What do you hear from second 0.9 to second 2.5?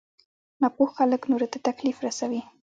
خلک نورو ته تکليف رسوي.